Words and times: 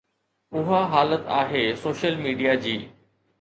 اها 0.59 0.79
حالت 0.93 1.25
آهي 1.41 1.59
سوشل 1.83 2.17
ميڊيا 2.23 2.57
جي. 2.65 2.75